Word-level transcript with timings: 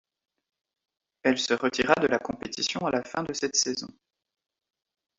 Elle 1.21 1.37
se 1.37 1.53
retira 1.53 1.93
de 1.93 2.07
la 2.07 2.17
compétition 2.17 2.79
à 2.87 2.91
la 2.91 3.03
fin 3.03 3.21
de 3.21 3.33
cette 3.33 3.55
saison. 3.55 3.87